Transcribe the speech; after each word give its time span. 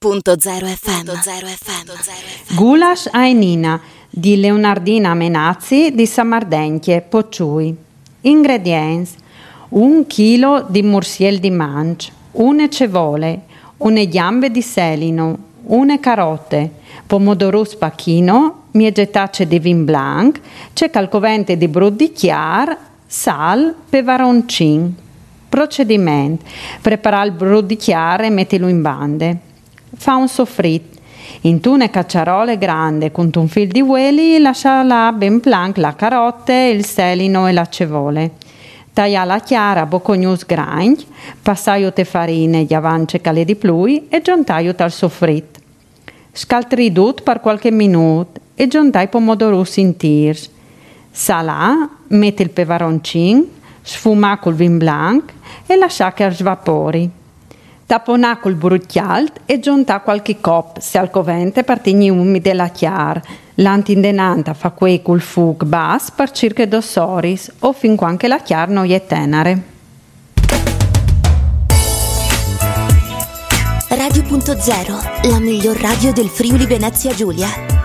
Radio.0 0.00 0.76
FM. 0.76 2.54
Gulash 2.54 3.08
Ainina 3.10 3.80
di 4.08 4.36
Leonardina 4.36 5.12
Menazzi 5.12 5.92
di 5.92 6.06
Samardenchie, 6.06 7.00
Pocciui. 7.00 7.76
Ingredienti: 8.20 9.10
un 9.70 10.06
chilo 10.06 10.64
di 10.68 10.82
mursiel 10.82 11.40
di 11.40 11.50
manch, 11.50 12.12
une 12.34 12.68
cevole, 12.68 13.40
une 13.78 14.06
gambe 14.06 14.52
di 14.52 14.62
selino, 14.62 15.36
une 15.64 15.98
carote, 15.98 16.70
pomodoro 17.04 17.64
spacchino, 17.64 18.66
miegetacce 18.74 19.48
di 19.48 19.58
vin 19.58 19.84
blanc, 19.84 20.40
c'è 20.74 20.90
calcovente 20.90 21.56
di 21.56 21.66
brut 21.66 21.94
di 21.94 22.12
chiar, 22.12 22.78
sal, 23.04 23.74
pevaroncin. 23.88 24.94
Procedimento: 25.48 26.44
prepara 26.82 27.24
il 27.24 27.32
brut 27.32 27.64
di 27.64 27.74
chiar 27.74 28.22
e 28.22 28.30
mettilo 28.30 28.68
in 28.68 28.80
bande 28.80 29.46
fa 29.96 30.16
un 30.16 30.28
soffritto. 30.28 30.96
In 31.42 31.60
tune 31.60 31.90
cacciarole 31.90 32.58
grande 32.58 33.12
con 33.12 33.30
un 33.34 33.48
fil 33.48 33.68
di 33.68 33.80
ueli 33.80 34.38
lascia 34.38 34.82
là 34.82 35.12
ben 35.12 35.40
plank 35.40 35.76
la 35.76 35.94
carote, 35.94 36.72
il 36.74 36.84
selino 36.84 37.46
e 37.46 37.52
la 37.52 37.66
cevole. 37.68 38.32
Taglia 38.92 39.24
la 39.24 39.38
chiara 39.38 39.86
bocognus 39.86 40.44
grind, 40.44 41.04
passaio 41.40 41.92
te 41.92 42.04
farine 42.04 42.64
gli 42.64 42.74
avance 42.74 43.20
cale 43.20 43.44
di 43.44 43.54
plui 43.54 44.06
e 44.08 44.20
giuntaio 44.22 44.74
tal 44.74 44.90
soffritto. 44.90 45.60
Scaltri 46.32 46.90
dut 46.92 47.22
per 47.22 47.40
qualche 47.40 47.70
minuto 47.70 48.40
e 48.54 48.66
giuntai 48.66 49.08
pomodorus 49.08 49.76
in 49.76 49.96
tirs. 49.96 50.50
Salà, 51.10 51.88
metti 52.08 52.42
il 52.42 52.50
pevaroncin, 52.50 53.48
sfuma 53.82 54.38
col 54.38 54.54
vin 54.54 54.78
blanc 54.78 55.32
e 55.66 55.76
lascia 55.76 56.12
che 56.12 56.30
svapori. 56.30 57.17
Taponà 57.88 58.36
col 58.36 58.54
brucchialt 58.54 59.40
e 59.46 59.60
giunta 59.60 60.00
qualche 60.00 60.42
cop, 60.42 60.78
se 60.78 60.98
al 60.98 61.08
covente 61.08 61.64
partigni 61.64 62.10
umide 62.10 62.52
la 62.52 62.68
chiar. 62.68 63.18
L'antindenanta 63.54 64.52
fa 64.52 64.72
quei 64.72 65.00
col 65.00 65.22
fug 65.22 65.64
bas 65.64 66.10
per 66.10 66.30
circa 66.32 66.66
dos 66.66 66.86
soris 66.86 67.50
o 67.60 67.72
fin 67.72 67.96
quanche 67.96 68.28
la 68.28 68.40
chiar 68.40 68.68
non 68.68 68.90
è 68.90 69.06
tenere. 69.06 69.62
Radio.0, 73.88 75.30
la 75.30 75.38
miglior 75.38 75.80
radio 75.80 76.12
del 76.12 76.28
Friuli 76.28 76.66
Venezia 76.66 77.14
Giulia. 77.14 77.77